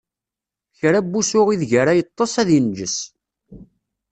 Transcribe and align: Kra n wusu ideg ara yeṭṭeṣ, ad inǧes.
Kra 0.79 0.99
n 1.03 1.07
wusu 1.11 1.41
ideg 1.53 1.71
ara 1.81 1.97
yeṭṭeṣ, 1.97 2.33
ad 2.41 2.49
inǧes. 2.57 2.97